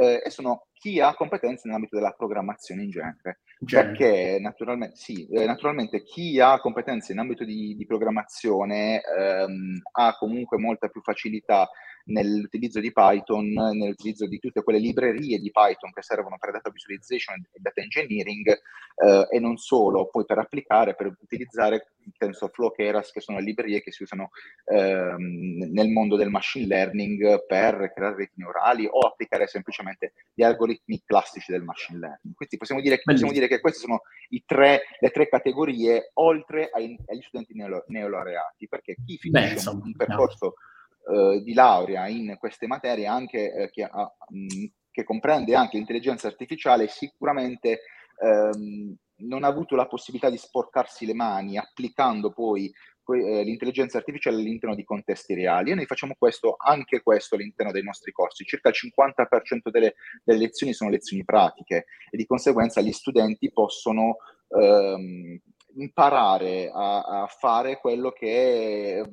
eh, 0.00 0.22
e 0.24 0.30
sono 0.30 0.68
chi 0.72 1.00
ha 1.00 1.14
competenze 1.14 1.62
nell'ambito 1.64 1.96
della 1.96 2.14
programmazione 2.16 2.84
in 2.84 2.90
genere. 2.90 3.40
genere. 3.58 3.90
Perché 3.90 4.38
naturalmente, 4.40 4.96
sì, 4.96 5.26
eh, 5.28 5.44
naturalmente, 5.44 6.02
chi 6.02 6.40
ha 6.40 6.58
competenze 6.58 7.12
in 7.12 7.18
ambito 7.18 7.44
di, 7.44 7.84
programmazione 7.86 9.02
ehm, 9.02 9.80
ha 9.92 10.16
comunque 10.16 10.58
molta 10.58 10.88
più 10.88 11.02
facilità 11.02 11.68
nell'utilizzo 12.06 12.80
di 12.80 12.92
Python, 12.92 13.48
nell'utilizzo 13.52 14.26
di 14.26 14.38
tutte 14.38 14.62
quelle 14.62 14.78
librerie 14.78 15.38
di 15.38 15.50
Python 15.50 15.92
che 15.92 16.02
servono 16.02 16.36
per 16.38 16.52
data 16.52 16.70
visualization 16.70 17.36
e 17.52 17.58
data 17.60 17.80
engineering 17.80 18.48
eh, 18.48 19.26
e 19.30 19.40
non 19.40 19.56
solo, 19.56 20.08
poi 20.08 20.24
per 20.24 20.38
applicare, 20.38 20.94
per 20.94 21.14
utilizzare 21.20 21.92
TensorFlow, 22.16 22.72
Keras, 22.72 23.10
che 23.10 23.20
sono 23.20 23.38
le 23.38 23.44
librerie 23.44 23.82
che 23.82 23.90
si 23.90 24.04
usano 24.04 24.30
ehm, 24.64 25.70
nel 25.72 25.88
mondo 25.88 26.16
del 26.16 26.30
machine 26.30 26.66
learning 26.66 27.44
per 27.46 27.92
creare 27.92 28.16
reti 28.16 28.34
neurali 28.36 28.86
o 28.86 29.00
applicare 29.00 29.46
semplicemente 29.46 30.12
gli 30.32 30.42
algoritmi 30.42 31.02
classici 31.04 31.50
del 31.50 31.62
machine 31.62 31.98
learning. 31.98 32.34
Quindi 32.34 32.56
possiamo 32.56 32.80
dire, 32.80 33.00
possiamo 33.02 33.32
dire 33.32 33.48
che 33.48 33.60
queste 33.60 33.80
sono 33.80 34.02
tre, 34.44 34.82
le 35.00 35.10
tre 35.10 35.28
categorie 35.28 36.10
oltre 36.14 36.70
ai, 36.72 36.96
agli 37.06 37.22
studenti 37.22 37.54
neolaureati, 37.54 38.68
perché 38.68 38.96
chi 39.04 39.18
finisce 39.18 39.70
Beh, 39.70 39.70
un, 39.70 39.82
un 39.84 39.92
percorso... 39.96 40.46
No 40.46 40.74
eh, 41.08 41.40
di 41.42 41.54
laurea 41.54 42.08
in 42.08 42.36
queste 42.38 42.66
materie 42.66 43.06
anche 43.06 43.52
eh, 43.52 43.70
che, 43.70 43.84
ha, 43.84 44.12
mh, 44.28 44.64
che, 44.90 45.04
comprende 45.04 45.54
anche 45.54 45.76
l'intelligenza 45.76 46.26
artificiale 46.26 46.88
sicuramente 46.88 47.82
ehm, 48.20 48.94
non 49.18 49.44
ha 49.44 49.46
avuto 49.46 49.76
la 49.76 49.86
possibilità 49.86 50.30
di 50.30 50.36
sporcarsi 50.36 51.06
le 51.06 51.14
mani 51.14 51.56
applicando 51.56 52.32
poi 52.32 52.70
eh, 53.14 53.44
l'intelligenza 53.44 53.98
artificiale 53.98 54.36
all'interno 54.36 54.74
di 54.74 54.82
contesti 54.82 55.34
reali 55.34 55.70
e 55.70 55.74
noi 55.76 55.86
facciamo 55.86 56.16
questo, 56.18 56.56
anche 56.58 57.02
questo 57.02 57.36
all'interno 57.36 57.70
dei 57.70 57.84
nostri 57.84 58.10
corsi. 58.10 58.44
Circa 58.44 58.70
il 58.70 58.74
50% 58.74 59.70
delle, 59.70 59.94
delle 60.24 60.38
lezioni 60.40 60.72
sono 60.72 60.90
lezioni 60.90 61.24
pratiche 61.24 61.86
e 62.10 62.16
di 62.16 62.26
conseguenza 62.26 62.80
gli 62.80 62.90
studenti 62.90 63.52
possono 63.52 64.16
ehm, 64.48 65.38
imparare 65.76 66.70
a, 66.72 67.00
a, 67.02 67.26
fare 67.26 67.78
quello 67.78 68.10
che 68.10 69.04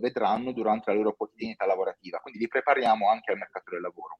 vedranno 0.00 0.52
durante 0.52 0.90
la 0.90 0.96
loro 0.96 1.14
quotidianità 1.14 1.66
lavorativa. 1.66 2.18
Quindi 2.18 2.40
li 2.40 2.48
prepariamo 2.48 3.08
anche 3.08 3.32
al 3.32 3.38
mercato 3.38 3.70
del 3.70 3.80
lavoro. 3.80 4.18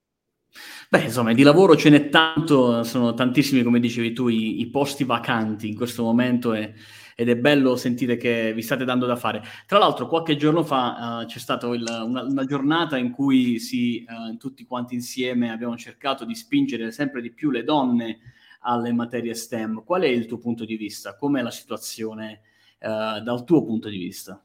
Beh, 0.88 1.02
insomma, 1.02 1.33
di 1.33 1.42
lavoro 1.42 1.76
ce 1.76 1.90
n'è 1.90 2.09
tanto, 2.09 2.83
sono 2.83 3.14
tantissimi, 3.14 3.62
come 3.62 3.78
dicevi 3.78 4.12
tu, 4.12 4.28
i, 4.28 4.61
i 4.61 4.69
posti 4.69 5.04
vacanti 5.04 5.69
in 5.69 5.76
questo 5.76 6.02
momento 6.02 6.52
e, 6.54 6.75
ed 7.14 7.28
è 7.28 7.37
bello 7.37 7.76
sentire 7.76 8.16
che 8.16 8.52
vi 8.54 8.62
state 8.62 8.85
dando 8.85 9.07
da 9.07 9.14
fare. 9.14 9.42
Tra 9.66 9.78
l'altro, 9.78 10.07
qualche 10.09 10.37
giorno 10.37 10.64
fa 10.64 11.21
uh, 11.21 11.26
c'è 11.26 11.38
stata 11.38 11.69
una, 11.69 12.02
una, 12.02 12.45
giornata 12.45 12.97
in 12.97 13.11
cui 13.11 13.59
si, 13.61 14.04
uh, 14.09 14.37
tutti 14.38 14.64
quanti 14.64 14.95
insieme 14.95 15.52
abbiamo 15.52 15.76
cercato 15.76 16.25
di 16.25 16.35
spingere 16.35 16.90
sempre 16.90 17.21
di 17.21 17.30
più 17.30 17.50
le 17.50 17.62
donne 17.62 18.19
alle 18.61 18.93
materie 18.93 19.35
STEM. 19.35 19.85
Qual 19.85 20.02
è 20.02 20.07
il 20.07 20.26
tuo 20.26 20.38
punto 20.38 20.64
di 20.64 20.76
vista? 20.76 21.17
Com'è 21.17 21.43
la 21.43 21.50
situazione 21.50 22.40
uh, 22.81 23.21
dal 23.21 23.45
tuo 23.45 23.64
punto 23.64 23.88
di 23.88 23.99
vista? 23.99 24.43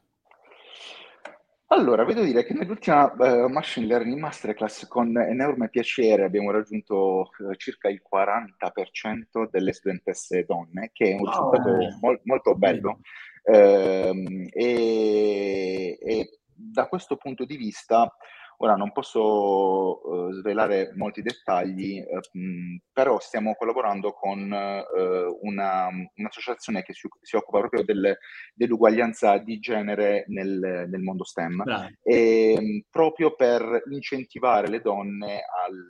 Allora, 1.68 2.04
vedo 2.04 2.22
dire 2.22 2.44
che 2.44 2.54
nell'ultima 2.54 3.12
uh, 3.12 3.48
Machine 3.48 3.86
Learning 3.86 4.20
Masterclass 4.20 4.86
con 4.86 5.18
enorme 5.18 5.68
piacere 5.68 6.24
abbiamo 6.24 6.52
raggiunto 6.52 7.30
uh, 7.38 7.54
circa 7.56 7.88
il 7.88 8.00
40% 8.08 9.50
delle 9.50 9.72
studentesse 9.72 10.44
donne, 10.44 10.90
che 10.92 11.10
è 11.10 11.14
un 11.14 11.22
wow. 11.22 11.28
risultato 11.28 11.98
mol- 12.00 12.20
molto 12.22 12.54
bello. 12.54 13.00
Uh, 13.42 14.46
e, 14.52 15.98
e, 16.00 16.38
da 16.54 16.86
questo 16.86 17.16
punto 17.16 17.44
di 17.44 17.56
vista 17.56 18.14
Ora 18.58 18.74
non 18.74 18.92
posso 18.92 20.06
uh, 20.08 20.32
svelare 20.32 20.92
molti 20.94 21.22
dettagli, 21.22 21.98
uh, 22.00 22.38
mh, 22.38 22.76
però 22.92 23.18
stiamo 23.18 23.54
collaborando 23.54 24.12
con 24.12 24.50
uh, 24.50 25.38
una, 25.46 25.88
un'associazione 26.14 26.82
che 26.82 26.94
si, 26.94 27.08
si 27.20 27.36
occupa 27.36 27.58
proprio 27.58 27.84
del, 27.84 28.16
dell'uguaglianza 28.54 29.38
di 29.38 29.58
genere 29.58 30.24
nel, 30.28 30.86
nel 30.88 31.00
mondo 31.02 31.24
STEM, 31.24 31.62
e, 32.02 32.56
mh, 32.58 32.86
proprio 32.90 33.34
per 33.34 33.82
incentivare 33.90 34.68
le 34.68 34.80
donne 34.80 35.42
al, 35.66 35.88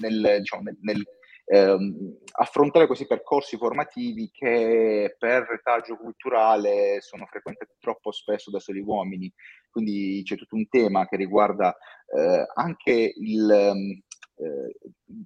nel, 0.00 0.20
nel, 0.20 0.38
diciamo, 0.38 0.62
nel 0.80 1.04
ehm, 1.46 2.18
affrontare 2.38 2.86
questi 2.86 3.06
percorsi 3.06 3.56
formativi 3.56 4.30
che 4.32 5.14
per 5.18 5.46
retaggio 5.48 5.96
culturale 5.96 7.00
sono 7.00 7.26
frequentati 7.26 7.72
troppo 7.78 8.10
spesso 8.12 8.50
da 8.50 8.58
soli 8.58 8.80
uomini. 8.80 9.32
Quindi 9.70 10.22
c'è 10.24 10.36
tutto 10.36 10.56
un 10.56 10.68
tema 10.68 11.06
che 11.06 11.16
riguarda 11.16 11.76
eh, 12.14 12.46
anche 12.54 13.12
il, 13.16 13.50
ehm, 13.50 14.02
eh, 14.36 14.76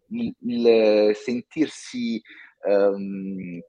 il, 0.08 0.34
il 0.40 1.16
sentirsi 1.16 2.20
ehm, 2.66 3.62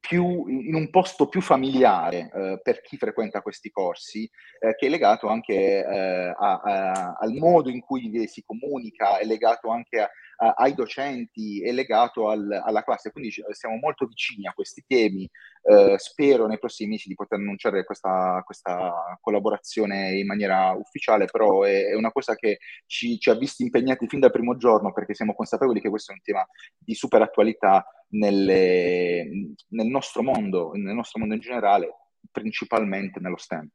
più, 0.00 0.46
in 0.48 0.74
un 0.74 0.88
posto 0.90 1.28
più 1.28 1.40
familiare 1.40 2.30
eh, 2.34 2.60
per 2.62 2.80
chi 2.80 2.96
frequenta 2.96 3.42
questi 3.42 3.70
corsi, 3.70 4.28
eh, 4.58 4.74
che 4.74 4.86
è 4.86 4.88
legato 4.88 5.28
anche 5.28 5.54
eh, 5.54 6.34
a, 6.36 6.60
a, 6.60 7.16
al 7.20 7.34
modo 7.34 7.68
in 7.68 7.80
cui 7.80 8.26
si 8.26 8.42
comunica, 8.44 9.18
è 9.18 9.24
legato 9.24 9.68
anche 9.68 10.00
a, 10.00 10.10
ai 10.40 10.74
docenti, 10.74 11.62
è 11.62 11.70
legato 11.70 12.30
al, 12.30 12.50
alla 12.64 12.82
classe. 12.82 13.10
Quindi 13.10 13.30
siamo 13.30 13.76
molto 13.76 14.06
vicini 14.06 14.46
a 14.46 14.52
questi 14.52 14.82
temi. 14.86 15.28
Eh, 15.62 15.98
spero 15.98 16.46
nei 16.46 16.58
prossimi 16.58 16.90
mesi 16.90 17.08
di 17.08 17.14
poter 17.14 17.38
annunciare 17.38 17.84
questa, 17.84 18.40
questa 18.44 19.18
collaborazione 19.20 20.18
in 20.18 20.26
maniera 20.26 20.72
ufficiale, 20.72 21.26
però 21.26 21.64
è, 21.64 21.88
è 21.88 21.94
una 21.94 22.10
cosa 22.10 22.34
che 22.34 22.58
ci, 22.86 23.18
ci, 23.18 23.28
ha 23.28 23.34
visti 23.34 23.64
impegnati 23.64 24.08
fin 24.08 24.20
dal 24.20 24.30
primo 24.30 24.56
giorno 24.56 24.92
perché 24.92 25.14
siamo 25.14 25.34
consapevoli 25.34 25.80
che 25.80 25.90
questo 25.90 26.12
è 26.12 26.14
un 26.14 26.22
tema 26.22 26.46
di 26.78 26.94
super 26.94 27.20
attualità 27.20 27.84
nelle, 28.12 29.28
nel 29.68 29.86
nostro 29.86 30.22
mondo, 30.22 30.72
nel 30.72 30.94
nostro 30.94 31.20
mondo 31.20 31.34
in 31.34 31.40
generale, 31.40 31.88
principalmente 32.30 33.20
nello 33.20 33.36
STEM. 33.36 33.68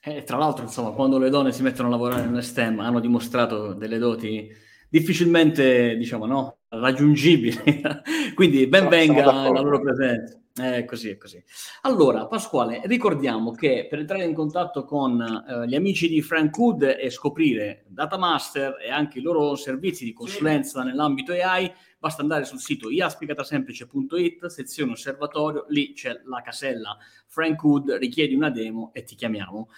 E 0.00 0.22
tra 0.22 0.36
l'altro, 0.36 0.62
insomma, 0.62 0.92
quando 0.92 1.18
le 1.18 1.28
donne 1.28 1.50
si 1.50 1.62
mettono 1.62 1.88
a 1.88 1.90
lavorare 1.90 2.26
nel 2.26 2.44
STEM 2.44 2.78
hanno 2.78 3.00
dimostrato 3.00 3.72
delle 3.72 3.98
doti 3.98 4.66
difficilmente, 4.88 5.96
diciamo, 5.96 6.26
no, 6.26 6.58
raggiungibili. 6.68 7.82
Quindi 8.34 8.66
ben 8.66 8.88
venga 8.88 9.24
la 9.24 9.48
loro 9.48 9.80
presenza. 9.80 10.38
È 10.58 10.84
così, 10.84 11.10
è 11.10 11.16
così. 11.16 11.40
Allora, 11.82 12.26
Pasquale, 12.26 12.82
ricordiamo 12.86 13.52
che 13.52 13.86
per 13.88 14.00
entrare 14.00 14.24
in 14.24 14.34
contatto 14.34 14.84
con 14.84 15.20
eh, 15.20 15.68
gli 15.68 15.76
amici 15.76 16.08
di 16.08 16.20
Frank 16.20 16.56
Hood 16.58 16.96
e 16.98 17.10
scoprire 17.10 17.84
Datamaster 17.86 18.76
e 18.80 18.90
anche 18.90 19.20
i 19.20 19.22
loro 19.22 19.54
servizi 19.54 20.04
di 20.04 20.12
consulenza 20.12 20.80
sì. 20.80 20.88
nell'ambito 20.88 21.32
AI, 21.32 21.72
basta 21.96 22.22
andare 22.22 22.44
sul 22.44 22.58
sito 22.58 22.90
iaspicatasemplice.it, 22.90 24.46
sezione 24.46 24.92
osservatorio, 24.92 25.64
lì 25.68 25.92
c'è 25.92 26.20
la 26.24 26.42
casella 26.42 26.96
Frank 27.26 27.62
Hood, 27.62 27.90
richiedi 27.92 28.34
una 28.34 28.50
demo 28.50 28.90
e 28.92 29.04
ti 29.04 29.14
chiamiamo 29.14 29.68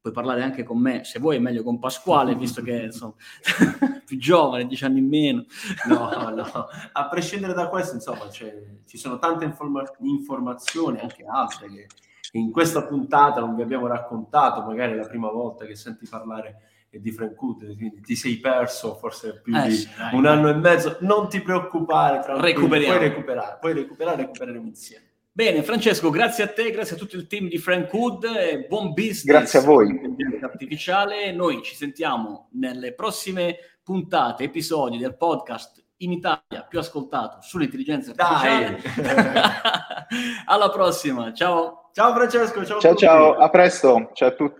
puoi 0.00 0.12
parlare 0.12 0.42
anche 0.42 0.62
con 0.62 0.78
me, 0.78 1.04
se 1.04 1.18
vuoi 1.18 1.36
è 1.36 1.40
meglio 1.40 1.62
con 1.62 1.78
Pasquale, 1.78 2.34
visto 2.34 2.62
che 2.62 2.82
insomma, 2.84 3.14
più 4.04 4.18
giovane, 4.18 4.66
dieci 4.66 4.84
anni 4.84 5.00
in 5.00 5.08
meno. 5.08 5.44
No, 5.88 6.30
no, 6.30 6.68
a 6.92 7.08
prescindere 7.08 7.52
da 7.52 7.68
questo, 7.68 7.94
insomma, 7.94 8.28
ci 8.30 8.96
sono 8.98 9.18
tante 9.18 9.44
informa- 9.44 9.84
informazioni, 10.00 10.98
anche 11.00 11.24
altre, 11.26 11.68
che 11.68 11.86
in 12.32 12.50
questa 12.50 12.84
puntata 12.84 13.40
non 13.40 13.54
vi 13.54 13.62
abbiamo 13.62 13.86
raccontato, 13.86 14.62
magari 14.62 14.94
la 14.94 15.06
prima 15.06 15.30
volta 15.30 15.64
che 15.64 15.74
senti 15.74 16.06
parlare 16.08 16.62
di 16.90 17.10
Frank 17.12 17.40
Hood, 17.40 17.76
quindi 17.76 18.00
ti 18.00 18.16
sei 18.16 18.38
perso 18.38 18.94
forse 18.94 19.40
più 19.42 19.54
eh, 19.54 19.68
di 19.68 19.74
sì, 19.74 19.88
un 20.12 20.26
anno 20.26 20.48
e 20.48 20.54
mezzo, 20.54 20.96
non 21.00 21.28
ti 21.28 21.40
preoccupare, 21.42 22.20
puoi 22.20 22.40
recuperare, 22.40 23.58
puoi 23.60 23.74
recuperare, 23.74 24.16
recupereremo 24.16 24.66
insieme. 24.66 25.07
Bene, 25.38 25.62
Francesco, 25.62 26.10
grazie 26.10 26.42
a 26.42 26.48
te, 26.48 26.68
grazie 26.72 26.96
a 26.96 26.98
tutto 26.98 27.14
il 27.14 27.28
team 27.28 27.46
di 27.46 27.58
Frank 27.58 27.92
Hood, 27.92 28.66
buon 28.66 28.88
business. 28.88 29.22
Grazie 29.22 29.60
a 29.60 29.62
voi. 29.62 29.86
Artificiale. 30.42 31.30
Noi 31.30 31.62
ci 31.62 31.76
sentiamo 31.76 32.48
nelle 32.54 32.92
prossime 32.92 33.56
puntate, 33.84 34.42
episodi 34.42 34.98
del 34.98 35.16
podcast 35.16 35.80
in 35.98 36.10
Italia 36.10 36.66
più 36.68 36.80
ascoltato 36.80 37.40
sull'intelligenza 37.40 38.14
artificiale. 38.16 38.82
Alla 40.46 40.70
prossima, 40.70 41.32
ciao. 41.32 41.90
Ciao 41.92 42.14
Francesco, 42.14 42.64
ciao. 42.66 42.80
Ciao 42.80 42.94
ciao, 42.96 43.34
a 43.34 43.48
presto, 43.48 44.10
ciao 44.14 44.28
a 44.30 44.32
tutti. 44.32 44.56